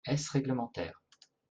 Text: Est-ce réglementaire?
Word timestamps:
Est-ce 0.07 0.31
réglementaire? 0.31 1.03